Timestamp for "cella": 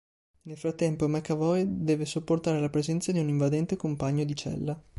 4.35-4.83